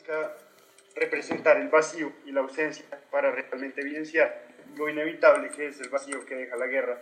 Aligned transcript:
busca 0.00 0.34
representar 0.94 1.58
el 1.58 1.68
vacío 1.68 2.12
y 2.24 2.32
la 2.32 2.40
ausencia 2.40 2.84
para 3.10 3.30
realmente 3.30 3.82
evidenciar 3.82 4.48
lo 4.76 4.88
inevitable 4.88 5.50
que 5.50 5.68
es 5.68 5.80
el 5.80 5.88
vacío 5.88 6.24
que 6.24 6.36
deja 6.36 6.56
la 6.56 6.66
guerra 6.66 7.00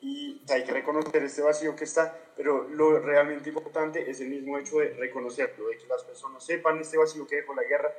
y 0.00 0.40
hay 0.48 0.64
que 0.64 0.72
reconocer 0.72 1.22
este 1.22 1.42
vacío 1.42 1.76
que 1.76 1.84
está, 1.84 2.18
pero 2.34 2.66
lo 2.68 2.98
realmente 3.00 3.50
importante 3.50 4.10
es 4.10 4.20
el 4.20 4.28
mismo 4.28 4.56
hecho 4.58 4.78
de 4.78 4.94
reconocerlo, 4.94 5.68
de 5.68 5.76
que 5.76 5.86
las 5.86 6.02
personas 6.04 6.44
sepan 6.44 6.80
este 6.80 6.96
vacío 6.96 7.26
que 7.26 7.36
dejó 7.36 7.54
la 7.54 7.64
guerra 7.64 7.94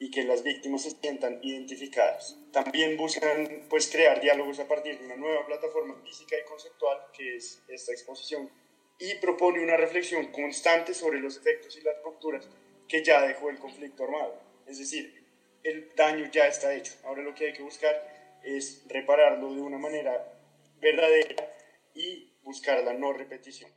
y 0.00 0.10
que 0.10 0.24
las 0.24 0.42
víctimas 0.42 0.82
se 0.82 0.90
sientan 0.90 1.38
identificadas. 1.42 2.36
También 2.52 2.96
buscan 2.96 3.66
pues 3.70 3.86
crear 3.86 4.20
diálogos 4.20 4.58
a 4.58 4.66
partir 4.66 4.98
de 4.98 5.06
una 5.06 5.16
nueva 5.16 5.46
plataforma 5.46 5.94
física 6.02 6.34
y 6.36 6.44
conceptual 6.48 6.98
que 7.16 7.36
es 7.36 7.62
esta 7.68 7.92
exposición 7.92 8.50
y 8.98 9.14
propone 9.16 9.62
una 9.62 9.76
reflexión 9.76 10.32
constante 10.32 10.92
sobre 10.92 11.20
los 11.20 11.36
efectos 11.36 11.76
y 11.76 11.82
las 11.82 12.02
rupturas 12.02 12.48
que 12.88 13.04
ya 13.04 13.26
dejó 13.26 13.50
el 13.50 13.58
conflicto 13.58 14.04
armado. 14.04 14.40
Es 14.66 14.78
decir, 14.78 15.24
el 15.62 15.94
daño 15.94 16.30
ya 16.30 16.46
está 16.46 16.74
hecho. 16.74 16.94
Ahora 17.04 17.22
lo 17.22 17.34
que 17.34 17.46
hay 17.46 17.52
que 17.52 17.62
buscar 17.62 18.40
es 18.42 18.82
repararlo 18.88 19.54
de 19.54 19.60
una 19.60 19.78
manera 19.78 20.32
verdadera 20.80 21.54
y 21.94 22.32
buscar 22.42 22.82
la 22.84 22.92
no 22.92 23.12
repetición. 23.12 23.70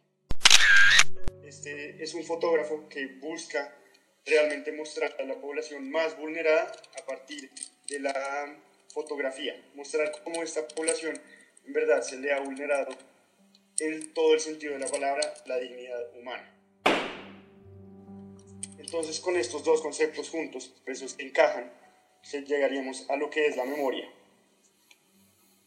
Este 1.44 2.04
es 2.04 2.14
un 2.14 2.26
fotógrafo 2.26 2.90
que 2.90 3.08
busca 3.08 3.74
realmente 4.26 4.74
mostrar 4.74 5.16
a 5.20 5.24
la 5.24 5.40
población 5.40 5.90
más 5.90 6.18
vulnerada 6.18 6.72
a 7.02 7.06
partir 7.06 7.50
de 7.88 8.00
la 8.00 8.58
fotografía, 8.94 9.56
mostrar 9.74 10.12
cómo 10.24 10.44
esta 10.44 10.68
población 10.68 11.18
en 11.66 11.74
verdad 11.74 12.02
se 12.02 12.18
le 12.18 12.34
ha 12.34 12.40
vulnerado 12.40 12.90
en 13.80 14.14
todo 14.14 14.34
el 14.34 14.40
sentido 14.42 14.74
de 14.74 14.80
la 14.80 14.88
palabra 14.88 15.34
la 15.46 15.58
dignidad 15.58 16.14
humana. 16.18 16.57
Entonces 18.88 19.20
con 19.20 19.36
estos 19.36 19.66
dos 19.66 19.82
conceptos 19.82 20.30
juntos, 20.30 20.73
pues 20.86 21.04
encajan, 21.18 21.70
llegaríamos 22.31 23.06
a 23.09 23.17
lo 23.17 23.30
que 23.30 23.48
es 23.48 23.58
la 23.58 23.66
memoria. 23.66 24.09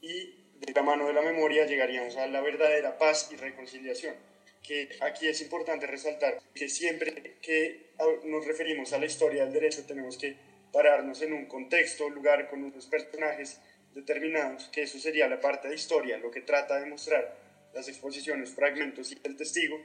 Y 0.00 0.54
de 0.58 0.72
la 0.74 0.82
mano 0.82 1.06
de 1.06 1.12
la 1.12 1.20
memoria 1.20 1.66
llegaríamos 1.66 2.16
a 2.16 2.26
la 2.28 2.40
verdadera 2.40 2.96
paz 2.96 3.28
y 3.30 3.36
reconciliación, 3.36 4.14
que 4.62 4.88
aquí 5.02 5.28
es 5.28 5.42
importante 5.42 5.86
resaltar 5.86 6.38
que 6.54 6.70
siempre 6.70 7.36
que 7.42 7.90
nos 8.24 8.46
referimos 8.46 8.94
a 8.94 8.98
la 8.98 9.04
historia 9.04 9.44
del 9.44 9.52
derecho 9.52 9.84
tenemos 9.84 10.16
que 10.16 10.38
pararnos 10.72 11.20
en 11.20 11.34
un 11.34 11.44
contexto, 11.44 12.08
lugar 12.08 12.48
con 12.48 12.64
unos 12.64 12.86
personajes 12.86 13.60
determinados, 13.92 14.68
que 14.68 14.84
eso 14.84 14.98
sería 14.98 15.28
la 15.28 15.42
parte 15.42 15.68
de 15.68 15.74
historia, 15.74 16.16
lo 16.16 16.30
que 16.30 16.40
trata 16.40 16.80
de 16.80 16.86
mostrar 16.86 17.36
las 17.74 17.86
exposiciones, 17.86 18.48
fragmentos 18.48 19.12
y 19.12 19.18
el 19.24 19.36
testigo, 19.36 19.78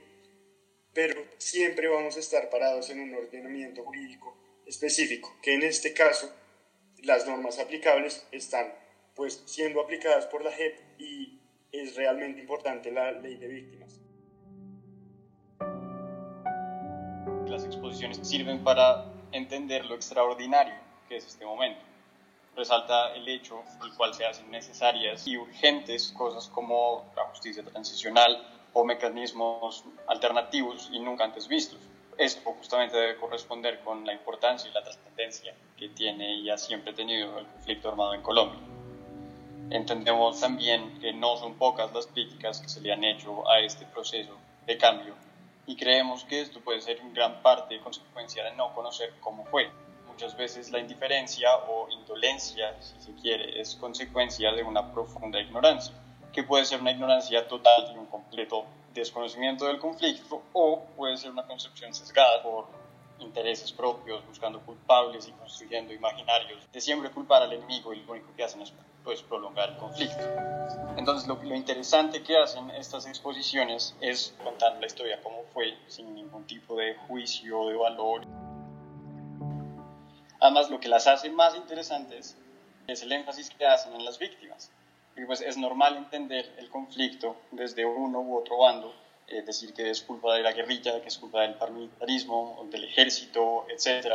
pero 0.96 1.22
siempre 1.38 1.90
vamos 1.90 2.16
a 2.16 2.22
estar 2.22 2.50
parados 2.50 2.90
en 2.90 3.02
un 3.02 3.14
ordenamiento 3.14 3.84
jurídico 3.84 4.34
específico, 4.66 5.36
que 5.44 5.54
en 5.54 5.64
este 5.64 5.94
caso 5.94 6.34
las 7.04 7.28
normas 7.28 7.60
aplicables 7.60 8.26
están 8.32 8.74
pues 9.14 9.44
siendo 9.46 9.82
aplicadas 9.82 10.26
por 10.28 10.44
la 10.44 10.52
JEP 10.52 10.80
y 10.98 11.38
es 11.74 11.96
realmente 11.98 12.40
importante 12.40 12.92
la 12.92 13.12
ley 13.12 13.36
de 13.36 13.48
víctimas. 13.48 14.00
Las 17.50 17.66
exposiciones 17.66 18.20
sirven 18.24 18.64
para 18.64 19.06
entender 19.34 19.86
lo 19.86 19.96
extraordinario 19.96 20.76
que 21.10 21.18
es 21.18 21.28
este 21.28 21.46
momento. 21.46 21.82
Resalta 22.56 23.14
el 23.16 23.28
hecho 23.28 23.64
el 23.84 23.94
cual 23.96 24.14
se 24.14 24.26
hacen 24.26 24.50
necesarias 24.50 25.28
y 25.28 25.36
urgentes 25.36 26.14
cosas 26.14 26.48
como 26.48 27.12
la 27.18 27.26
justicia 27.26 27.64
transicional 27.64 28.65
o 28.78 28.84
mecanismos 28.84 29.86
alternativos 30.06 30.90
y 30.92 31.00
nunca 31.00 31.24
antes 31.24 31.48
vistos. 31.48 31.80
Esto 32.18 32.52
justamente 32.52 32.98
debe 32.98 33.16
corresponder 33.16 33.80
con 33.80 34.06
la 34.06 34.12
importancia 34.12 34.70
y 34.70 34.74
la 34.74 34.84
trascendencia 34.84 35.56
que 35.78 35.90
tiene 35.90 36.36
y 36.36 36.50
ha 36.50 36.58
siempre 36.58 36.92
tenido 36.92 37.40
el 37.40 37.46
conflicto 37.48 37.88
armado 37.88 38.14
en 38.14 38.22
Colombia. 38.22 38.60
Entendemos 39.70 40.42
también 40.42 41.00
que 41.00 41.14
no 41.14 41.38
son 41.38 41.56
pocas 41.56 41.94
las 41.94 42.08
críticas 42.08 42.60
que 42.60 42.68
se 42.68 42.82
le 42.82 42.92
han 42.92 43.06
hecho 43.06 43.50
a 43.50 43.60
este 43.62 43.86
proceso 43.86 44.36
de 44.68 44.78
cambio 44.78 45.16
y 45.66 45.78
creemos 45.78 46.26
que 46.26 46.42
esto 46.42 46.60
puede 46.60 46.82
ser 46.82 47.00
en 47.00 47.14
gran 47.14 47.42
parte 47.42 47.80
consecuencia 47.80 48.44
de 48.44 48.56
no 48.58 48.74
conocer 48.76 49.14
cómo 49.22 49.46
fue. 49.46 49.72
Muchas 50.06 50.36
veces 50.36 50.70
la 50.72 50.80
indiferencia 50.80 51.48
o 51.70 51.90
indolencia, 51.90 52.76
si 52.82 53.00
se 53.02 53.16
quiere, 53.22 53.60
es 53.60 53.76
consecuencia 53.76 54.52
de 54.52 54.64
una 54.64 54.94
profunda 54.94 55.40
ignorancia, 55.40 55.96
que 56.36 56.44
puede 56.44 56.66
ser 56.66 56.82
una 56.82 56.92
ignorancia 56.92 57.48
total 57.48 57.94
y 57.96 57.98
un 57.98 58.08
completo 58.08 58.66
desconocimiento 58.94 59.66
del 59.66 59.80
conflicto 59.80 60.44
o 60.52 60.84
puede 60.98 61.16
ser 61.16 61.32
una 61.32 61.48
concepción 61.48 61.94
sesgada 61.94 62.44
por 62.44 62.68
intereses 63.20 63.72
propios, 63.72 64.26
buscando 64.28 64.60
culpables 64.60 65.30
y 65.30 65.32
construyendo 65.32 65.94
imaginarios 65.94 66.70
de 66.74 66.82
siempre 66.82 67.10
culpar 67.10 67.42
al 67.44 67.54
enemigo 67.54 67.94
y 67.94 68.02
lo 68.02 68.12
único 68.12 68.36
que 68.36 68.44
hacen 68.44 68.62
es 68.62 68.74
pues, 69.06 69.22
prolongar 69.22 69.70
el 69.70 69.78
conflicto. 69.78 70.22
Entonces 70.98 71.26
lo, 71.26 71.42
lo 71.42 71.56
interesante 71.56 72.22
que 72.22 72.38
hacen 72.38 72.70
estas 72.72 73.08
exposiciones 73.08 73.96
es 74.02 74.36
contar 74.44 74.78
la 74.78 74.88
historia 74.88 75.22
como 75.24 75.44
fue, 75.54 75.78
sin 75.88 76.14
ningún 76.14 76.46
tipo 76.46 76.76
de 76.76 76.96
juicio 77.08 77.70
de 77.70 77.76
valor. 77.76 78.24
Además 80.42 80.70
lo 80.70 80.82
que 80.82 80.90
las 80.90 81.08
hace 81.08 81.30
más 81.30 81.56
interesantes 81.56 82.38
es 82.88 83.04
el 83.04 83.14
énfasis 83.14 83.50
que 83.52 83.66
hacen 83.66 83.96
en 83.96 84.04
las 84.04 84.20
víctimas. 84.20 84.70
Y 85.18 85.26
pues 85.26 85.42
es 85.42 85.58
normal 85.58 85.98
entender 85.98 86.54
el 86.58 86.70
conflicto 86.70 87.38
desde 87.52 87.86
uno 87.86 88.20
u 88.20 88.38
otro 88.38 88.58
bando 88.58 88.94
eh, 89.28 89.42
decir 89.42 89.74
que 89.74 89.90
es 89.90 90.04
culpa 90.04 90.36
de 90.36 90.44
la 90.44 90.52
guerrilla, 90.52 91.02
que 91.02 91.08
es 91.08 91.18
culpa 91.18 91.42
del 91.42 91.56
paramilitarismo, 91.56 92.68
del 92.70 92.84
ejército, 92.84 93.66
etc. 93.70 94.14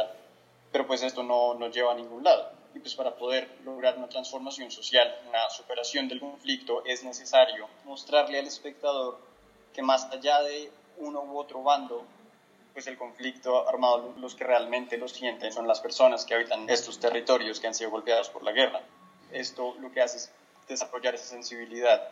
Pero 0.70 0.86
pues 0.86 1.02
esto 1.02 1.24
no 1.24 1.54
nos 1.54 1.74
lleva 1.74 1.92
a 1.92 1.96
ningún 1.96 2.22
lado. 2.22 2.52
Y 2.74 2.78
pues 2.78 2.94
para 2.94 3.16
poder 3.16 3.48
lograr 3.64 3.98
una 3.98 4.08
transformación 4.08 4.70
social, 4.70 5.12
una 5.28 5.50
superación 5.50 6.06
del 6.06 6.20
conflicto, 6.20 6.84
es 6.84 7.02
necesario 7.02 7.68
mostrarle 7.84 8.38
al 8.38 8.46
espectador 8.46 9.18
que 9.74 9.82
más 9.82 10.04
allá 10.12 10.42
de 10.42 10.70
uno 10.98 11.22
u 11.22 11.38
otro 11.38 11.62
bando, 11.64 12.04
pues 12.72 12.86
el 12.86 12.96
conflicto 12.96 13.68
armado, 13.68 14.14
los 14.18 14.36
que 14.36 14.44
realmente 14.44 14.96
lo 14.96 15.08
sienten 15.08 15.52
son 15.52 15.66
las 15.66 15.80
personas 15.80 16.24
que 16.24 16.34
habitan 16.34 16.70
estos 16.70 17.00
territorios 17.00 17.58
que 17.58 17.66
han 17.66 17.74
sido 17.74 17.90
golpeados 17.90 18.28
por 18.28 18.44
la 18.44 18.52
guerra. 18.52 18.80
Esto 19.32 19.74
lo 19.80 19.90
que 19.90 20.02
hace 20.02 20.18
es 20.18 20.32
desarrollar 20.70 21.14
esa 21.14 21.26
sensibilidad 21.26 22.08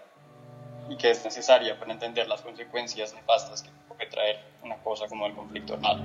y 0.89 0.97
que 0.97 1.11
es 1.11 1.25
necesaria 1.25 1.79
para 1.79 1.93
entender 1.93 2.29
las 2.29 2.43
consecuencias 2.43 3.15
nefastas 3.15 3.63
que 3.63 3.71
puede 3.89 4.07
traer 4.07 4.41
una 4.63 4.77
cosa 4.83 5.07
como 5.07 5.27
el 5.27 5.35
conflicto 5.35 5.75
armado. 5.75 6.01